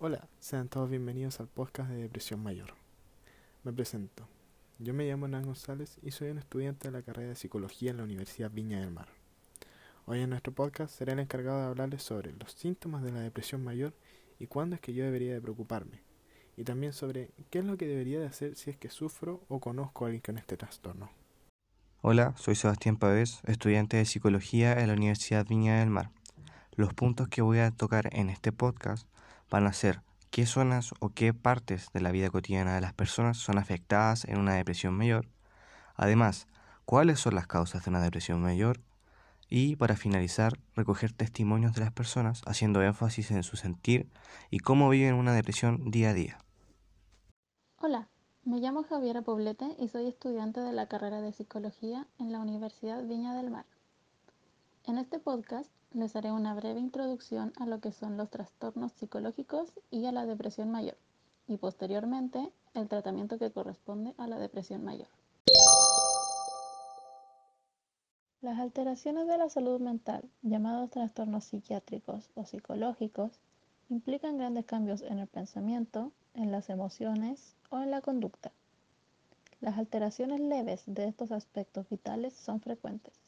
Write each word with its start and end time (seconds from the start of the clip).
Hola, 0.00 0.28
sean 0.38 0.68
todos 0.68 0.88
bienvenidos 0.88 1.40
al 1.40 1.48
podcast 1.48 1.90
de 1.90 1.96
Depresión 1.96 2.40
Mayor. 2.40 2.68
Me 3.64 3.72
presento. 3.72 4.28
Yo 4.78 4.94
me 4.94 5.08
llamo 5.08 5.26
Hernán 5.26 5.42
González 5.42 5.98
y 6.04 6.12
soy 6.12 6.28
un 6.30 6.38
estudiante 6.38 6.86
de 6.86 6.92
la 6.92 7.02
carrera 7.02 7.30
de 7.30 7.34
Psicología 7.34 7.90
en 7.90 7.96
la 7.96 8.04
Universidad 8.04 8.52
Viña 8.52 8.78
del 8.78 8.92
Mar. 8.92 9.08
Hoy 10.06 10.20
en 10.20 10.30
nuestro 10.30 10.52
podcast 10.52 10.96
seré 10.96 11.14
el 11.14 11.18
encargado 11.18 11.58
de 11.58 11.66
hablarles 11.66 12.04
sobre 12.04 12.32
los 12.34 12.52
síntomas 12.52 13.02
de 13.02 13.10
la 13.10 13.18
depresión 13.18 13.64
mayor 13.64 13.92
y 14.38 14.46
cuándo 14.46 14.76
es 14.76 14.80
que 14.80 14.94
yo 14.94 15.02
debería 15.02 15.34
de 15.34 15.40
preocuparme. 15.40 16.00
Y 16.56 16.62
también 16.62 16.92
sobre 16.92 17.32
qué 17.50 17.58
es 17.58 17.64
lo 17.64 17.76
que 17.76 17.88
debería 17.88 18.20
de 18.20 18.26
hacer 18.26 18.54
si 18.54 18.70
es 18.70 18.76
que 18.76 18.90
sufro 18.90 19.42
o 19.48 19.58
conozco 19.58 20.04
a 20.04 20.08
alguien 20.08 20.22
con 20.22 20.38
este 20.38 20.56
trastorno. 20.56 21.10
Hola, 22.02 22.34
soy 22.36 22.54
Sebastián 22.54 22.98
Pavés, 22.98 23.40
estudiante 23.46 23.96
de 23.96 24.04
Psicología 24.04 24.74
en 24.74 24.86
la 24.86 24.94
Universidad 24.94 25.44
Viña 25.44 25.80
del 25.80 25.90
Mar. 25.90 26.12
Los 26.76 26.94
puntos 26.94 27.26
que 27.26 27.42
voy 27.42 27.58
a 27.58 27.72
tocar 27.72 28.14
en 28.14 28.30
este 28.30 28.52
podcast 28.52 29.08
van 29.50 29.66
a 29.66 29.72
ser 29.72 30.02
qué 30.30 30.46
zonas 30.46 30.92
o 31.00 31.10
qué 31.10 31.34
partes 31.34 31.88
de 31.92 32.00
la 32.00 32.12
vida 32.12 32.30
cotidiana 32.30 32.74
de 32.74 32.80
las 32.80 32.92
personas 32.92 33.38
son 33.38 33.58
afectadas 33.58 34.24
en 34.24 34.38
una 34.38 34.54
depresión 34.54 34.94
mayor, 34.94 35.28
además, 35.94 36.46
cuáles 36.84 37.20
son 37.20 37.34
las 37.34 37.46
causas 37.46 37.84
de 37.84 37.90
una 37.90 38.00
depresión 38.00 38.40
mayor 38.40 38.80
y, 39.48 39.76
para 39.76 39.96
finalizar, 39.96 40.58
recoger 40.74 41.12
testimonios 41.12 41.74
de 41.74 41.80
las 41.80 41.92
personas 41.92 42.42
haciendo 42.46 42.82
énfasis 42.82 43.30
en 43.30 43.42
su 43.42 43.56
sentir 43.56 44.08
y 44.50 44.58
cómo 44.58 44.88
viven 44.88 45.14
una 45.14 45.32
depresión 45.32 45.90
día 45.90 46.10
a 46.10 46.14
día. 46.14 46.38
Hola, 47.80 48.08
me 48.44 48.58
llamo 48.58 48.82
Javiera 48.82 49.22
Poblete 49.22 49.76
y 49.78 49.88
soy 49.88 50.06
estudiante 50.06 50.60
de 50.60 50.72
la 50.72 50.88
carrera 50.88 51.20
de 51.20 51.32
Psicología 51.32 52.06
en 52.18 52.32
la 52.32 52.40
Universidad 52.40 53.02
Viña 53.04 53.34
del 53.34 53.50
Mar. 53.50 53.66
En 54.88 54.96
este 54.96 55.18
podcast 55.18 55.70
les 55.92 56.16
haré 56.16 56.32
una 56.32 56.54
breve 56.54 56.80
introducción 56.80 57.52
a 57.58 57.66
lo 57.66 57.78
que 57.78 57.92
son 57.92 58.16
los 58.16 58.30
trastornos 58.30 58.90
psicológicos 58.92 59.70
y 59.90 60.06
a 60.06 60.12
la 60.12 60.24
depresión 60.24 60.70
mayor, 60.70 60.96
y 61.46 61.58
posteriormente 61.58 62.50
el 62.72 62.88
tratamiento 62.88 63.38
que 63.38 63.50
corresponde 63.50 64.14
a 64.16 64.26
la 64.26 64.38
depresión 64.38 64.82
mayor. 64.82 65.08
Las 68.40 68.58
alteraciones 68.58 69.28
de 69.28 69.36
la 69.36 69.50
salud 69.50 69.78
mental, 69.78 70.24
llamados 70.40 70.88
trastornos 70.88 71.44
psiquiátricos 71.44 72.30
o 72.34 72.46
psicológicos, 72.46 73.42
implican 73.90 74.38
grandes 74.38 74.64
cambios 74.64 75.02
en 75.02 75.18
el 75.18 75.26
pensamiento, 75.26 76.12
en 76.32 76.50
las 76.50 76.70
emociones 76.70 77.56
o 77.68 77.78
en 77.80 77.90
la 77.90 78.00
conducta. 78.00 78.52
Las 79.60 79.76
alteraciones 79.76 80.40
leves 80.40 80.84
de 80.86 81.08
estos 81.08 81.30
aspectos 81.30 81.86
vitales 81.90 82.32
son 82.32 82.62
frecuentes 82.62 83.27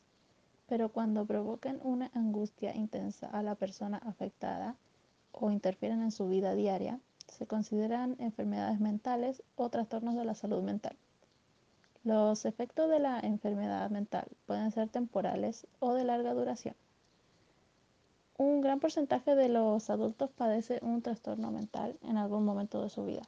pero 0.71 0.89
cuando 0.89 1.27
provoquen 1.27 1.81
una 1.83 2.13
angustia 2.15 2.77
intensa 2.77 3.27
a 3.27 3.43
la 3.43 3.57
persona 3.57 3.99
afectada 4.07 4.77
o 5.33 5.51
interfieren 5.51 6.01
en 6.01 6.13
su 6.13 6.29
vida 6.29 6.55
diaria, 6.55 7.01
se 7.27 7.45
consideran 7.45 8.15
enfermedades 8.21 8.79
mentales 8.79 9.43
o 9.57 9.69
trastornos 9.69 10.15
de 10.15 10.25
la 10.25 10.37
salud 10.37 10.63
mental. 10.63 10.97
Los 12.05 12.45
efectos 12.45 12.89
de 12.89 13.01
la 13.01 13.19
enfermedad 13.19 13.91
mental 13.91 14.29
pueden 14.47 14.71
ser 14.71 14.89
temporales 14.89 15.67
o 15.81 15.93
de 15.93 16.05
larga 16.05 16.35
duración. 16.35 16.77
Un 18.39 18.61
gran 18.61 18.79
porcentaje 18.79 19.35
de 19.35 19.49
los 19.49 19.91
adultos 19.91 20.31
padece 20.31 20.79
un 20.83 21.03
trastorno 21.03 21.51
mental 21.51 21.99
en 22.03 22.17
algún 22.17 22.45
momento 22.45 22.81
de 22.81 22.91
su 22.91 23.05
vida. 23.05 23.23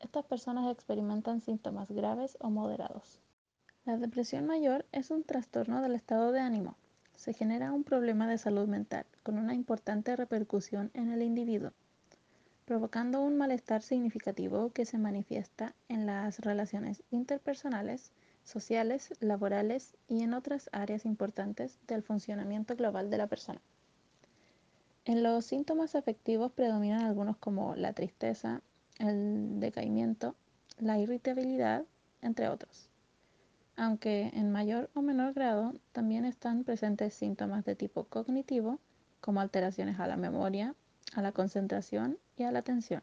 Estas 0.00 0.24
personas 0.24 0.72
experimentan 0.72 1.42
síntomas 1.42 1.90
graves 1.90 2.38
o 2.40 2.48
moderados. 2.48 3.20
La 3.86 3.96
depresión 3.96 4.46
mayor 4.46 4.84
es 4.90 5.12
un 5.12 5.22
trastorno 5.22 5.80
del 5.80 5.94
estado 5.94 6.32
de 6.32 6.40
ánimo. 6.40 6.74
Se 7.14 7.32
genera 7.32 7.70
un 7.70 7.84
problema 7.84 8.26
de 8.26 8.36
salud 8.36 8.66
mental 8.66 9.06
con 9.22 9.38
una 9.38 9.54
importante 9.54 10.16
repercusión 10.16 10.90
en 10.92 11.12
el 11.12 11.22
individuo, 11.22 11.70
provocando 12.64 13.20
un 13.20 13.38
malestar 13.38 13.82
significativo 13.82 14.70
que 14.70 14.86
se 14.86 14.98
manifiesta 14.98 15.72
en 15.88 16.04
las 16.04 16.40
relaciones 16.40 17.04
interpersonales, 17.12 18.10
sociales, 18.42 19.14
laborales 19.20 19.96
y 20.08 20.24
en 20.24 20.34
otras 20.34 20.68
áreas 20.72 21.04
importantes 21.04 21.78
del 21.86 22.02
funcionamiento 22.02 22.74
global 22.74 23.08
de 23.08 23.18
la 23.18 23.28
persona. 23.28 23.60
En 25.04 25.22
los 25.22 25.44
síntomas 25.44 25.94
afectivos 25.94 26.50
predominan 26.50 27.02
algunos 27.02 27.36
como 27.36 27.76
la 27.76 27.92
tristeza, 27.92 28.62
el 28.98 29.60
decaimiento, 29.60 30.34
la 30.80 30.98
irritabilidad, 30.98 31.84
entre 32.20 32.48
otros 32.48 32.90
aunque 33.76 34.30
en 34.34 34.50
mayor 34.50 34.90
o 34.94 35.02
menor 35.02 35.34
grado 35.34 35.74
también 35.92 36.24
están 36.24 36.64
presentes 36.64 37.14
síntomas 37.14 37.64
de 37.64 37.76
tipo 37.76 38.04
cognitivo, 38.04 38.80
como 39.20 39.40
alteraciones 39.40 40.00
a 40.00 40.06
la 40.06 40.16
memoria, 40.16 40.74
a 41.14 41.22
la 41.22 41.32
concentración 41.32 42.18
y 42.36 42.44
a 42.44 42.52
la 42.52 42.60
atención, 42.60 43.02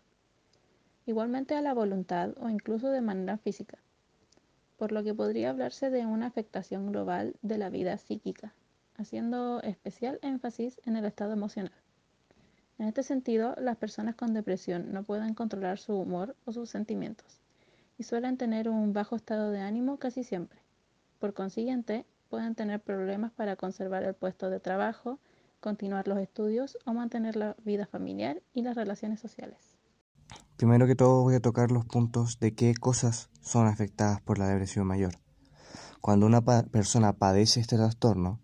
igualmente 1.05 1.55
a 1.55 1.61
la 1.61 1.73
voluntad 1.73 2.33
o 2.39 2.49
incluso 2.49 2.89
de 2.89 3.01
manera 3.01 3.37
física, 3.37 3.77
por 4.77 4.91
lo 4.91 5.03
que 5.03 5.13
podría 5.13 5.51
hablarse 5.51 5.89
de 5.89 6.05
una 6.05 6.27
afectación 6.27 6.91
global 6.91 7.35
de 7.41 7.57
la 7.57 7.69
vida 7.69 7.97
psíquica, 7.97 8.53
haciendo 8.97 9.61
especial 9.61 10.19
énfasis 10.21 10.81
en 10.85 10.95
el 10.95 11.05
estado 11.05 11.33
emocional. 11.33 11.73
En 12.79 12.87
este 12.87 13.03
sentido, 13.03 13.55
las 13.59 13.77
personas 13.77 14.15
con 14.15 14.33
depresión 14.33 14.91
no 14.91 15.03
pueden 15.03 15.35
controlar 15.35 15.77
su 15.77 15.95
humor 15.95 16.35
o 16.45 16.51
sus 16.51 16.69
sentimientos 16.69 17.39
y 17.97 18.03
suelen 18.03 18.37
tener 18.37 18.69
un 18.69 18.93
bajo 18.93 19.15
estado 19.15 19.51
de 19.51 19.61
ánimo 19.61 19.97
casi 19.97 20.23
siempre. 20.23 20.62
Por 21.23 21.33
consiguiente, 21.33 22.05
pueden 22.27 22.53
tener 22.53 22.81
problemas 22.81 23.31
para 23.31 23.55
conservar 23.55 24.03
el 24.03 24.13
puesto 24.13 24.49
de 24.49 24.59
trabajo, 24.59 25.19
continuar 25.61 26.05
los 26.05 26.17
estudios 26.17 26.77
o 26.85 26.91
mantener 26.91 27.37
la 27.37 27.55
vida 27.63 27.87
familiar 27.87 28.43
y 28.51 28.61
las 28.61 28.75
relaciones 28.75 29.21
sociales. 29.21 29.77
Primero 30.57 30.85
que 30.85 30.97
todo 30.97 31.21
voy 31.21 31.35
a 31.35 31.39
tocar 31.39 31.71
los 31.71 31.85
puntos 31.85 32.41
de 32.41 32.53
qué 32.53 32.73
cosas 32.75 33.29
son 33.39 33.67
afectadas 33.67 34.19
por 34.19 34.37
la 34.37 34.49
depresión 34.49 34.85
mayor. 34.85 35.13
Cuando 36.01 36.25
una 36.25 36.41
persona 36.41 37.13
padece 37.13 37.61
este 37.61 37.77
trastorno, 37.77 38.41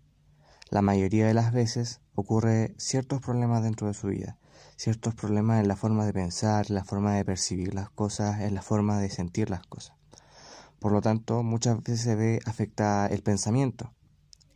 la 0.70 0.80
mayoría 0.80 1.26
de 1.26 1.34
las 1.34 1.52
veces 1.52 2.00
ocurre 2.14 2.74
ciertos 2.78 3.20
problemas 3.20 3.62
dentro 3.62 3.88
de 3.88 3.92
su 3.92 4.06
vida, 4.06 4.38
ciertos 4.76 5.14
problemas 5.14 5.60
en 5.60 5.68
la 5.68 5.76
forma 5.76 6.06
de 6.06 6.14
pensar, 6.14 6.64
en 6.70 6.76
la 6.76 6.84
forma 6.84 7.14
de 7.14 7.26
percibir 7.26 7.74
las 7.74 7.90
cosas, 7.90 8.40
en 8.40 8.54
la 8.54 8.62
forma 8.62 8.98
de 8.98 9.10
sentir 9.10 9.50
las 9.50 9.66
cosas. 9.66 9.99
Por 10.80 10.92
lo 10.92 11.00
tanto, 11.00 11.42
muchas 11.42 11.78
veces 11.78 12.00
se 12.00 12.16
ve 12.16 12.40
afectada 12.46 13.06
el 13.06 13.22
pensamiento. 13.22 13.92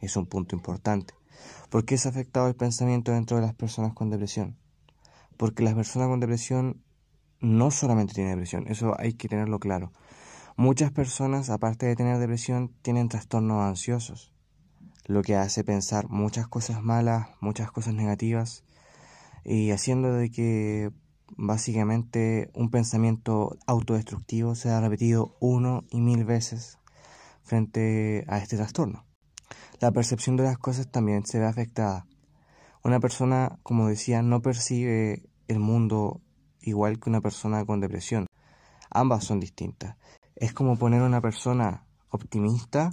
Es 0.01 0.17
un 0.17 0.27
punto 0.27 0.57
importante. 0.57 1.15
¿Por 1.71 1.85
qué 1.85 1.95
es 1.95 2.07
afectado 2.07 2.49
el 2.49 2.57
pensamiento 2.57 3.12
dentro 3.12 3.37
de 3.37 3.43
las 3.43 3.55
personas 3.55 3.93
con 3.93 4.11
depresión? 4.11 4.57
Porque 5.37 5.62
las 5.62 5.75
personas 5.75 6.09
con 6.09 6.21
depresión 6.21 6.83
no 7.41 7.71
solamente 7.71 8.15
tienen 8.15 8.33
depresión, 8.33 8.67
eso 8.69 8.99
hay 8.99 9.12
que 9.15 9.29
tenerlo 9.29 9.59
claro. 9.61 9.93
Muchas 10.57 10.93
personas, 10.93 11.51
aparte 11.51 11.85
de 11.85 11.97
tener 11.97 12.19
depresión, 12.19 12.73
tienen 12.81 13.09
trastornos 13.09 13.62
ansiosos, 13.62 14.33
lo 15.06 15.23
que 15.23 15.37
hace 15.37 15.65
pensar 15.65 16.09
muchas 16.09 16.49
cosas 16.49 16.83
malas, 16.83 17.29
muchas 17.41 17.71
cosas 17.71 17.93
negativas, 17.93 18.65
y 19.45 19.73
haciendo 19.73 20.15
de 20.15 20.31
que 20.31 20.91
Básicamente 21.37 22.51
un 22.55 22.71
pensamiento 22.71 23.57
autodestructivo 23.67 24.55
se 24.55 24.71
ha 24.71 24.81
repetido 24.81 25.37
uno 25.41 25.85
y 25.91 26.01
mil 26.01 26.25
veces 26.25 26.79
frente 27.43 28.25
a 28.29 28.39
este 28.39 28.57
trastorno. 28.57 29.05
La 29.81 29.91
percepción 29.91 30.37
de 30.37 30.45
las 30.45 30.59
cosas 30.59 30.91
también 30.91 31.27
se 31.27 31.39
ve 31.39 31.47
afectada. 31.47 32.07
Una 32.83 33.01
persona, 33.01 33.59
como 33.62 33.89
decía, 33.89 34.23
no 34.23 34.43
percibe 34.43 35.23
el 35.49 35.59
mundo 35.59 36.21
igual 36.61 36.99
que 36.99 37.11
una 37.11 37.21
persona 37.21 37.65
con 37.65 37.81
depresión. 37.81 38.27
Ambas 38.91 39.25
son 39.25 39.41
distintas. 39.41 39.97
Es 40.37 40.53
como 40.53 40.79
poner 40.79 41.03
una 41.03 41.21
persona 41.21 41.85
optimista 42.11 42.91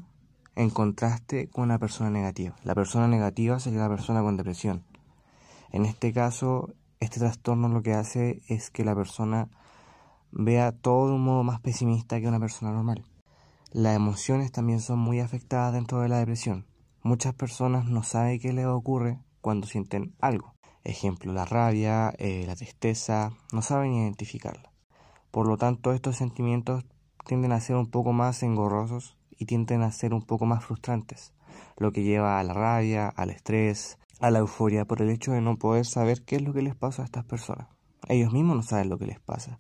en 0.56 0.70
contraste 0.70 1.50
con 1.50 1.66
una 1.66 1.80
persona 1.80 2.10
negativa. 2.10 2.56
La 2.64 2.76
persona 2.76 3.08
negativa 3.08 3.60
sería 3.60 3.82
la 3.82 3.90
persona 3.90 4.22
con 4.22 4.38
depresión. 4.38 4.84
En 5.72 5.86
este 5.86 6.12
caso, 6.12 6.74
este 7.02 7.20
trastorno 7.20 7.68
lo 7.68 7.82
que 7.82 7.94
hace 7.94 8.42
es 8.48 8.70
que 8.70 8.86
la 8.86 8.96
persona 8.96 9.50
vea 10.32 10.72
todo 10.72 11.08
de 11.08 11.16
un 11.16 11.24
modo 11.24 11.44
más 11.44 11.60
pesimista 11.60 12.22
que 12.22 12.28
una 12.28 12.40
persona 12.40 12.72
normal. 12.72 13.04
Las 13.72 13.96
emociones 13.96 14.52
también 14.52 14.80
son 14.80 15.00
muy 15.00 15.20
afectadas 15.20 15.74
dentro 15.74 16.00
de 16.00 16.10
la 16.10 16.20
depresión. 16.20 16.66
Muchas 17.02 17.34
personas 17.34 17.86
no 17.86 18.04
saben 18.04 18.40
qué 18.40 18.54
les 18.54 18.68
ocurre 18.68 19.18
cuando 19.42 19.66
sienten 19.66 20.14
algo. 20.22 20.54
Ejemplo, 20.84 21.34
la 21.34 21.46
rabia, 21.46 22.14
eh, 22.18 22.44
la 22.46 22.56
tristeza, 22.56 23.32
no 23.52 23.64
saben 23.64 23.94
identificarla. 23.94 24.72
Por 25.32 25.48
lo 25.48 25.58
tanto, 25.58 25.94
estos 25.94 26.18
sentimientos 26.18 26.86
tienden 27.26 27.52
a 27.52 27.62
ser 27.62 27.78
un 27.78 27.90
poco 27.90 28.14
más 28.14 28.44
engorrosos 28.44 29.18
y 29.32 29.46
tienden 29.46 29.82
a 29.82 29.92
ser 29.92 30.14
un 30.14 30.22
poco 30.22 30.46
más 30.46 30.64
frustrantes, 30.64 31.34
lo 31.78 31.92
que 31.92 32.04
lleva 32.04 32.40
a 32.40 32.44
la 32.44 32.54
rabia, 32.54 33.10
al 33.10 33.32
estrés, 33.32 33.98
a 34.22 34.30
la 34.30 34.40
euforia 34.40 34.86
por 34.86 35.02
el 35.02 35.10
hecho 35.10 35.32
de 35.32 35.42
no 35.42 35.58
poder 35.58 35.86
saber 35.86 36.24
qué 36.24 36.38
es 36.38 36.44
lo 36.44 36.54
que 36.54 36.62
les 36.62 36.76
pasa 36.76 37.02
a 37.02 37.06
estas 37.06 37.26
personas. 37.26 37.68
Ellos 38.08 38.32
mismos 38.32 38.56
no 38.56 38.64
saben 38.64 38.90
lo 38.90 39.00
que 39.00 39.08
les 39.08 39.20
pasa. 39.20 39.58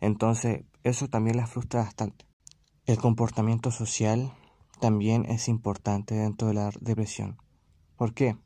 Entonces, 0.00 0.64
eso 0.84 1.08
también 1.08 1.36
les 1.36 1.50
frustra 1.50 1.82
bastante. 1.82 2.24
El 2.86 2.98
comportamiento 2.98 3.72
social 3.72 4.32
también 4.80 5.24
es 5.26 5.48
importante 5.48 6.14
dentro 6.14 6.48
de 6.48 6.54
la 6.54 6.70
depresión. 6.80 7.36
¿Por 7.96 8.14
qué? 8.14 8.36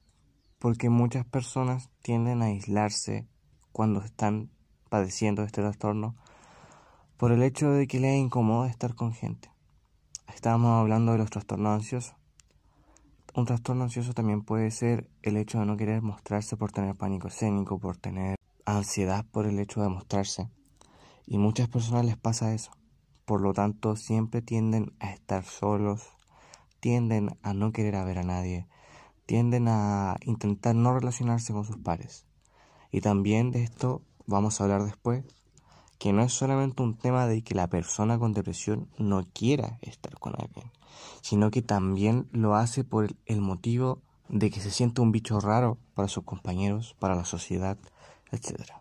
Porque 0.58 0.88
muchas 0.88 1.26
personas 1.26 1.90
tienden 2.02 2.40
a 2.40 2.46
aislarse 2.46 3.28
cuando 3.72 4.00
están 4.00 4.50
padeciendo 4.88 5.42
este 5.42 5.60
trastorno 5.60 6.16
por 7.18 7.32
el 7.32 7.42
hecho 7.42 7.70
de 7.70 7.86
que 7.86 8.00
le 8.00 8.16
incomoda 8.16 8.70
estar 8.70 8.94
con 8.94 9.12
gente. 9.12 9.50
Estábamos 10.34 10.80
hablando 10.80 11.12
de 11.12 11.18
los 11.18 11.28
trastornos 11.28 11.74
ansiosos. 11.74 12.19
Un 13.32 13.44
trastorno 13.44 13.84
ansioso 13.84 14.12
también 14.12 14.42
puede 14.42 14.72
ser 14.72 15.08
el 15.22 15.36
hecho 15.36 15.60
de 15.60 15.66
no 15.66 15.76
querer 15.76 16.02
mostrarse 16.02 16.56
por 16.56 16.72
tener 16.72 16.96
pánico 16.96 17.28
escénico, 17.28 17.78
por 17.78 17.96
tener 17.96 18.34
ansiedad 18.64 19.24
por 19.30 19.46
el 19.46 19.60
hecho 19.60 19.80
de 19.82 19.88
mostrarse. 19.88 20.48
Y 21.26 21.38
muchas 21.38 21.68
personas 21.68 22.04
les 22.04 22.16
pasa 22.16 22.52
eso. 22.54 22.72
Por 23.24 23.40
lo 23.40 23.52
tanto, 23.52 23.94
siempre 23.94 24.42
tienden 24.42 24.94
a 24.98 25.12
estar 25.12 25.44
solos, 25.44 26.08
tienden 26.80 27.38
a 27.42 27.54
no 27.54 27.70
querer 27.70 27.94
a 27.94 28.04
ver 28.04 28.18
a 28.18 28.24
nadie, 28.24 28.66
tienden 29.26 29.68
a 29.68 30.16
intentar 30.24 30.74
no 30.74 30.92
relacionarse 30.92 31.52
con 31.52 31.64
sus 31.64 31.76
pares. 31.78 32.26
Y 32.90 33.00
también 33.00 33.52
de 33.52 33.62
esto 33.62 34.02
vamos 34.26 34.60
a 34.60 34.64
hablar 34.64 34.82
después, 34.82 35.24
que 36.00 36.14
no 36.14 36.22
es 36.22 36.32
solamente 36.32 36.82
un 36.82 36.96
tema 36.96 37.26
de 37.26 37.42
que 37.42 37.54
la 37.54 37.68
persona 37.68 38.18
con 38.18 38.32
depresión 38.32 38.88
no 38.96 39.28
quiera 39.34 39.78
estar 39.82 40.18
con 40.18 40.32
alguien, 40.40 40.72
sino 41.20 41.50
que 41.50 41.60
también 41.60 42.26
lo 42.32 42.54
hace 42.54 42.84
por 42.84 43.14
el 43.26 43.42
motivo 43.42 44.00
de 44.30 44.50
que 44.50 44.60
se 44.60 44.70
siente 44.70 45.02
un 45.02 45.12
bicho 45.12 45.40
raro 45.40 45.76
para 45.92 46.08
sus 46.08 46.24
compañeros, 46.24 46.96
para 46.98 47.14
la 47.14 47.26
sociedad, 47.26 47.76
etc. 48.32 48.72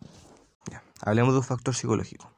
Hablemos 1.01 1.33
de 1.33 1.39
un 1.39 1.43
factor 1.43 1.75
psicológico. 1.75 2.31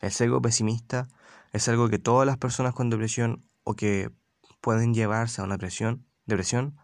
El 0.00 0.12
sesgo 0.12 0.40
pesimista 0.40 1.08
es 1.52 1.68
algo 1.68 1.88
que 1.88 1.98
todas 1.98 2.26
las 2.28 2.38
personas 2.38 2.74
con 2.74 2.90
depresión 2.90 3.44
o 3.64 3.74
que 3.74 4.12
pueden 4.60 4.94
llevarse 4.94 5.40
a 5.40 5.44
una 5.44 5.54
depresión, 5.54 6.06
depresión 6.26 6.76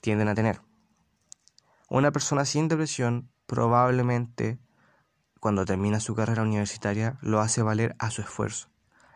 tienden 0.00 0.28
a 0.28 0.34
tener. 0.34 0.62
Una 1.90 2.12
persona 2.12 2.46
sin 2.46 2.68
depresión 2.68 3.30
probablemente 3.44 4.58
cuando 5.44 5.66
termina 5.66 6.00
su 6.00 6.14
carrera 6.14 6.40
universitaria 6.40 7.18
lo 7.20 7.40
hace 7.40 7.60
valer 7.60 7.94
a 7.98 8.10
su 8.10 8.22
esfuerzo. 8.22 8.70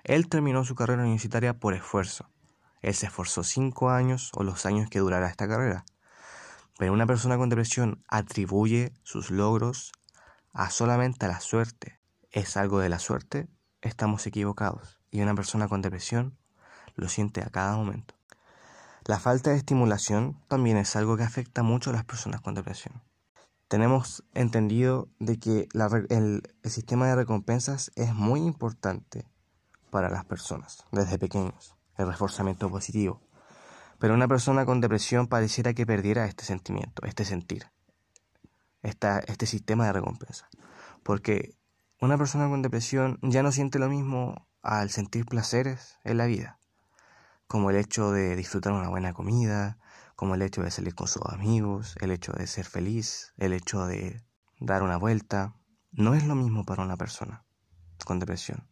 Él 0.05 0.29
terminó 0.29 0.63
su 0.63 0.75
carrera 0.75 1.01
universitaria 1.01 1.59
por 1.59 1.73
esfuerzo. 1.73 2.29
Él 2.83 2.93
se 2.93 3.07
esforzó 3.07 3.43
cinco 3.43 3.89
años 3.89 4.31
o 4.35 4.43
los 4.43 4.67
años 4.67 4.91
que 4.91 4.99
durará 4.99 5.31
esta 5.31 5.49
carrera. 5.49 5.87
Pero 6.77 6.93
una 6.93 7.07
persona 7.07 7.39
con 7.39 7.49
depresión 7.49 8.05
atribuye 8.09 8.93
sus 9.05 9.31
logros 9.31 9.91
a 10.53 10.69
solamente 10.69 11.25
a 11.25 11.31
la 11.31 11.41
suerte. 11.41 11.99
¿Es 12.31 12.59
algo 12.59 12.79
de 12.79 12.91
la 12.91 12.99
suerte? 12.99 13.49
Estamos 13.81 14.27
equivocados. 14.27 15.01
Y 15.11 15.23
una 15.23 15.35
persona 15.35 15.67
con 15.67 15.81
depresión 15.81 16.37
lo 16.95 17.09
siente 17.09 17.41
a 17.41 17.49
cada 17.49 17.75
momento. 17.75 18.17
La 19.07 19.19
falta 19.19 19.49
de 19.49 19.57
estimulación 19.57 20.39
también 20.47 20.77
es 20.77 20.95
algo 20.95 21.17
que 21.17 21.23
afecta 21.23 21.63
mucho 21.63 21.89
a 21.89 21.95
las 21.95 22.05
personas 22.05 22.43
con 22.43 22.53
depresión. 22.53 23.08
Tenemos 23.69 24.25
entendido 24.33 25.09
de 25.19 25.39
que 25.39 25.69
el, 26.09 26.43
el 26.63 26.71
sistema 26.71 27.07
de 27.07 27.17
recompensas 27.17 27.93
es 27.97 28.15
muy 28.15 28.41
importante 28.41 29.27
para 29.91 30.09
las 30.09 30.25
personas 30.25 30.85
desde 30.91 31.19
pequeños, 31.19 31.77
el 31.97 32.07
reforzamiento 32.07 32.71
positivo. 32.71 33.21
Pero 33.99 34.15
una 34.15 34.29
persona 34.29 34.65
con 34.65 34.81
depresión 34.81 35.27
pareciera 35.27 35.75
que 35.75 35.85
perdiera 35.85 36.25
este 36.27 36.45
sentimiento, 36.45 37.05
este 37.05 37.25
sentir, 37.25 37.67
esta, 38.83 39.19
este 39.19 39.47
sistema 39.47 39.87
de 39.87 39.93
recompensa. 39.93 40.49
Porque 41.03 41.55
una 42.01 42.17
persona 42.17 42.49
con 42.49 42.63
depresión 42.63 43.19
ya 43.23 43.43
no 43.43 43.51
siente 43.51 43.79
lo 43.79 43.89
mismo 43.89 44.47
al 44.63 44.91
sentir 44.91 45.27
placeres 45.27 45.99
en 46.05 46.17
la 46.17 46.27
vida, 46.27 46.59
como 47.49 47.71
el 47.71 47.77
hecho 47.77 48.13
de 48.13 48.37
disfrutar 48.37 48.73
una 48.73 48.89
buena 48.89 49.13
comida, 49.13 49.79
como 50.19 50.35
el 50.35 50.43
hecho 50.43 50.63
de 50.63 50.73
salir 50.73 50.97
con 50.97 51.07
sus 51.07 51.23
amigos, 51.27 51.95
el 52.01 52.11
hecho 52.11 52.33
de 52.33 52.49
ser 52.49 52.65
feliz, 52.65 53.35
el 53.37 53.53
hecho 53.53 53.87
de 53.87 54.21
dar 54.59 54.83
una 54.83 54.97
vuelta. 54.97 55.55
No 55.93 56.15
es 56.15 56.27
lo 56.27 56.35
mismo 56.35 56.65
para 56.65 56.83
una 56.83 56.97
persona 56.97 57.45
con 58.05 58.19
depresión 58.19 58.69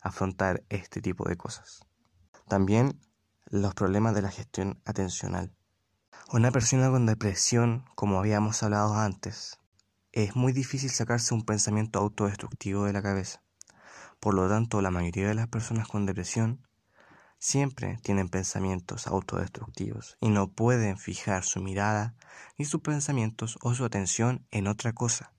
afrontar 0.00 0.62
este 0.68 1.02
tipo 1.02 1.28
de 1.28 1.36
cosas. 1.36 1.80
También 2.46 3.00
los 3.46 3.74
problemas 3.74 4.14
de 4.14 4.22
la 4.22 4.30
gestión 4.30 4.80
atencional. 4.84 5.52
Una 6.32 6.52
persona 6.52 6.88
con 6.90 7.06
depresión, 7.06 7.84
como 7.96 8.20
habíamos 8.20 8.62
hablado 8.62 8.94
antes, 8.94 9.58
es 10.12 10.36
muy 10.36 10.52
difícil 10.52 10.90
sacarse 10.90 11.34
un 11.34 11.44
pensamiento 11.44 11.98
autodestructivo 11.98 12.84
de 12.84 12.92
la 12.92 13.02
cabeza. 13.02 13.42
Por 14.20 14.34
lo 14.34 14.48
tanto, 14.48 14.80
la 14.80 14.92
mayoría 14.92 15.26
de 15.26 15.34
las 15.34 15.48
personas 15.48 15.88
con 15.88 16.06
depresión 16.06 16.67
siempre 17.38 17.98
tienen 18.02 18.28
pensamientos 18.28 19.06
autodestructivos 19.06 20.16
y 20.20 20.28
no 20.28 20.50
pueden 20.50 20.98
fijar 20.98 21.44
su 21.44 21.60
mirada 21.60 22.14
ni 22.58 22.64
sus 22.64 22.80
pensamientos 22.80 23.58
o 23.62 23.74
su 23.74 23.84
atención 23.84 24.46
en 24.50 24.66
otra 24.66 24.92
cosa, 24.92 25.32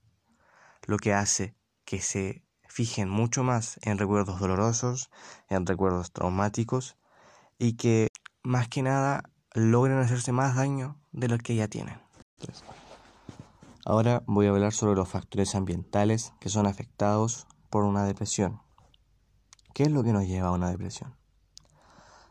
lo 0.86 0.96
que 0.96 1.12
hace 1.12 1.54
que 1.84 2.00
se 2.00 2.42
fijen 2.68 3.08
mucho 3.08 3.42
más 3.42 3.78
en 3.82 3.98
recuerdos 3.98 4.40
dolorosos, 4.40 5.10
en 5.48 5.66
recuerdos 5.66 6.12
traumáticos 6.12 6.96
y 7.58 7.74
que 7.74 8.08
más 8.42 8.68
que 8.68 8.82
nada 8.82 9.24
logren 9.54 9.98
hacerse 9.98 10.32
más 10.32 10.56
daño 10.56 10.96
de 11.12 11.28
lo 11.28 11.38
que 11.38 11.56
ya 11.56 11.68
tienen. 11.68 12.00
Ahora 13.84 14.22
voy 14.26 14.46
a 14.46 14.50
hablar 14.50 14.72
sobre 14.72 14.94
los 14.94 15.08
factores 15.08 15.54
ambientales 15.54 16.32
que 16.40 16.48
son 16.48 16.66
afectados 16.66 17.46
por 17.70 17.84
una 17.84 18.04
depresión. 18.04 18.60
¿Qué 19.74 19.84
es 19.84 19.90
lo 19.90 20.02
que 20.02 20.12
nos 20.12 20.26
lleva 20.26 20.48
a 20.48 20.52
una 20.52 20.70
depresión? 20.70 21.19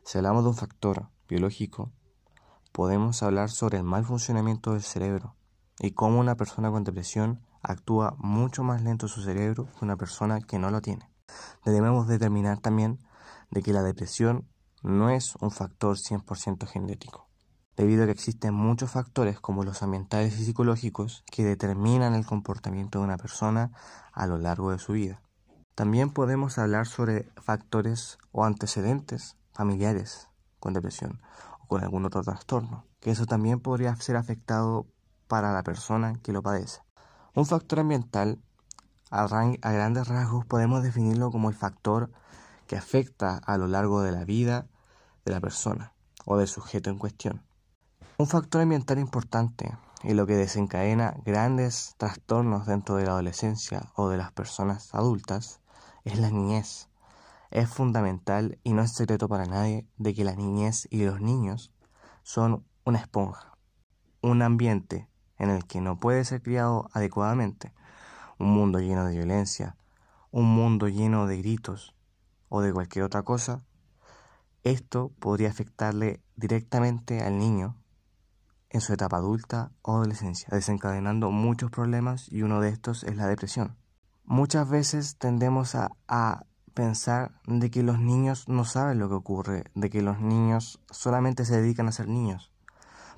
Si 0.04 0.18
hablamos 0.18 0.44
de 0.44 0.50
un 0.50 0.56
factor 0.56 1.10
biológico, 1.28 1.92
podemos 2.72 3.22
hablar 3.24 3.50
sobre 3.50 3.78
el 3.78 3.84
mal 3.84 4.06
funcionamiento 4.06 4.74
del 4.74 4.82
cerebro 4.82 5.36
y 5.80 5.92
cómo 5.92 6.20
una 6.20 6.36
persona 6.36 6.72
con 6.72 6.84
depresión 6.84 7.42
actúa 7.62 8.16
mucho 8.18 8.64
más 8.64 8.82
lento 8.82 9.08
su 9.08 9.22
cerebro 9.22 9.68
que 9.78 9.86
una 9.86 9.98
persona 9.98 10.42
que 10.42 10.60
no 10.60 10.72
lo 10.72 10.82
tiene. 10.82 11.10
Debemos 11.66 12.08
determinar 12.08 12.60
también 12.60 13.00
de 13.52 13.62
que 13.62 13.74
la 13.74 13.84
depresión 13.84 14.48
no 14.82 15.10
es 15.10 15.36
un 15.42 15.52
factor 15.52 15.98
100% 15.98 16.66
genético, 16.68 17.30
debido 17.76 18.04
a 18.04 18.06
que 18.06 18.14
existen 18.14 18.54
muchos 18.54 18.92
factores 18.92 19.40
como 19.40 19.64
los 19.64 19.84
ambientales 19.84 20.40
y 20.40 20.46
psicológicos 20.46 21.24
que 21.32 21.44
determinan 21.44 22.14
el 22.14 22.26
comportamiento 22.26 23.00
de 23.00 23.06
una 23.06 23.18
persona 23.18 23.72
a 24.14 24.26
lo 24.26 24.38
largo 24.38 24.72
de 24.72 24.80
su 24.80 24.94
vida. 24.94 25.22
También 25.76 26.12
podemos 26.12 26.58
hablar 26.58 26.88
sobre 26.88 27.30
factores 27.38 28.18
o 28.32 28.44
antecedentes 28.44 29.38
familiares 29.60 30.30
con 30.62 30.72
depresión 30.72 31.20
o 31.60 31.68
con 31.68 31.84
algún 31.84 32.06
otro 32.06 32.24
trastorno, 32.24 32.86
que 33.02 33.12
eso 33.12 33.26
también 33.26 33.60
podría 33.60 33.94
ser 33.98 34.16
afectado 34.16 34.88
para 35.28 35.52
la 35.52 35.64
persona 35.64 36.18
que 36.24 36.32
lo 36.32 36.42
padece. 36.42 36.82
Un 37.36 37.46
factor 37.46 37.82
ambiental, 37.82 38.42
a, 39.12 39.28
grandes 39.28 40.08
rasgos, 40.08 40.46
podemos 40.46 40.82
definirlo 40.82 41.30
como 41.30 41.50
el 41.50 41.56
factor 41.56 42.10
que 42.68 42.78
afecta 42.78 43.36
a 43.36 43.58
lo 43.58 43.68
largo 43.68 44.02
de 44.02 44.14
la 44.14 44.24
vida 44.24 44.68
de 45.26 45.34
la 45.34 45.42
persona 45.42 45.92
o 46.26 46.38
del 46.38 46.48
sujeto 46.48 46.90
en 46.90 46.98
cuestión. 46.98 47.44
Un 48.18 48.28
factor 48.28 48.62
ambiental 48.62 48.98
importante 48.98 49.78
y 50.04 50.14
lo 50.14 50.26
que 50.26 50.38
desencadena 50.38 51.16
grandes 51.26 51.96
trastornos 51.98 52.66
dentro 52.66 52.96
de 52.96 53.06
la 53.06 53.12
adolescencia 53.12 53.92
o 53.96 54.08
de 54.08 54.16
las 54.16 54.32
personas 54.32 54.96
adultas 54.96 55.60
es 56.06 56.18
la 56.18 56.30
niñez. 56.30 56.89
Es 57.52 57.70
fundamental 57.70 58.60
y 58.64 58.74
no 58.74 58.82
es 58.82 58.94
secreto 58.94 59.28
para 59.28 59.46
nadie 59.46 59.88
de 59.98 60.14
que 60.14 60.24
la 60.24 60.36
niñez 60.36 60.88
y 60.90 61.04
los 61.06 61.22
niños 61.22 61.74
son 62.24 62.66
una 62.86 63.00
esponja, 63.00 63.58
un 64.22 64.42
ambiente 64.42 65.10
en 65.38 65.50
el 65.50 65.66
que 65.66 65.82
no 65.82 66.00
puede 66.00 66.26
ser 66.26 66.42
criado 66.42 66.90
adecuadamente, 66.94 67.74
un 68.38 68.54
mundo 68.54 68.80
lleno 68.80 69.06
de 69.06 69.16
violencia, 69.16 69.78
un 70.32 70.46
mundo 70.46 70.88
lleno 70.88 71.26
de 71.26 71.38
gritos, 71.38 71.96
o 72.50 72.62
de 72.62 72.74
cualquier 72.74 73.06
otra 73.06 73.24
cosa, 73.24 73.64
esto 74.64 75.12
podría 75.20 75.50
afectarle 75.50 76.22
directamente 76.36 77.24
al 77.24 77.38
niño 77.38 77.78
en 78.70 78.82
su 78.82 78.94
etapa 78.94 79.18
adulta 79.18 79.72
o 79.82 79.96
adolescencia, 79.96 80.50
desencadenando 80.52 81.32
muchos 81.32 81.72
problemas 81.72 82.32
y 82.32 82.42
uno 82.42 82.60
de 82.60 82.70
estos 82.70 83.04
es 83.04 83.16
la 83.16 83.28
depresión. 83.28 83.78
Muchas 84.26 84.70
veces 84.70 85.18
tendemos 85.18 85.76
a, 85.76 85.92
a, 86.08 86.46
pensar 86.80 87.34
de 87.46 87.70
que 87.70 87.84
los 87.84 88.00
niños 88.00 88.48
no 88.48 88.64
saben 88.64 89.00
lo 89.00 89.10
que 89.10 89.16
ocurre, 89.16 89.66
de 89.76 89.90
que 89.90 90.02
los 90.02 90.22
niños 90.22 90.80
solamente 90.90 91.44
se 91.44 91.60
dedican 91.60 91.90
a 91.90 91.92
ser 91.92 92.08
niños, 92.08 92.54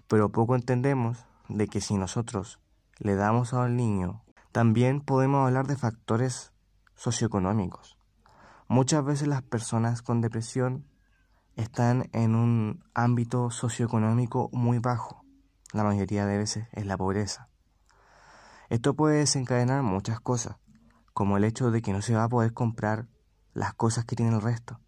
pero 0.07 0.31
poco 0.31 0.55
entendemos 0.55 1.27
de 1.47 1.67
que 1.67 1.79
si 1.79 1.95
nosotros 1.95 2.59
le 2.97 3.13
damos 3.13 3.53
al 3.53 3.75
niño, 3.75 4.23
también 4.51 4.99
podemos 4.99 5.45
hablar 5.45 5.67
de 5.67 5.75
factores 5.75 6.53
socioeconómicos. 6.95 7.99
Muchas 8.67 9.05
veces 9.05 9.27
las 9.27 9.43
personas 9.43 10.01
con 10.01 10.21
depresión 10.21 10.87
están 11.55 12.09
en 12.13 12.33
un 12.33 12.83
ámbito 12.95 13.51
socioeconómico 13.51 14.49
muy 14.53 14.79
bajo. 14.79 15.23
La 15.71 15.83
mayoría 15.83 16.25
de 16.25 16.39
veces 16.39 16.67
es 16.71 16.87
la 16.87 16.97
pobreza. 16.97 17.47
Esto 18.69 18.95
puede 18.95 19.19
desencadenar 19.19 19.83
muchas 19.83 20.19
cosas, 20.19 20.55
como 21.13 21.37
el 21.37 21.43
hecho 21.43 21.69
de 21.69 21.83
que 21.83 21.93
no 21.93 22.01
se 22.01 22.15
va 22.15 22.23
a 22.23 22.29
poder 22.29 22.53
comprar 22.53 23.05
las 23.53 23.73
cosas 23.73 24.05
que 24.05 24.15
tiene 24.15 24.35
el 24.35 24.41
resto, 24.41 24.79